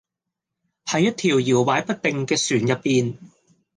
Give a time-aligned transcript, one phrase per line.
[0.87, 3.17] 喺一條搖擺不定嘅船入邊